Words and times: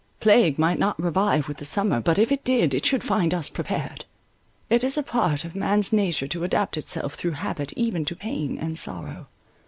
Plague 0.19 0.57
might 0.57 0.79
not 0.79 0.99
revive 0.99 1.47
with 1.47 1.57
the 1.57 1.63
summer; 1.65 2.01
but 2.01 2.17
if 2.17 2.31
it 2.31 2.43
did, 2.43 2.73
it 2.73 2.83
should 2.87 3.03
find 3.03 3.35
us 3.35 3.49
prepared. 3.49 4.05
It 4.67 4.83
is 4.83 4.97
a 4.97 5.03
part 5.03 5.45
of 5.45 5.55
man's 5.55 5.93
nature 5.93 6.27
to 6.29 6.43
adapt 6.43 6.75
itself 6.75 7.13
through 7.13 7.33
habit 7.37 7.71
even 7.75 8.03
to 8.05 8.15
pain 8.15 8.57
and 8.57 8.79
sorrow. 8.79 9.27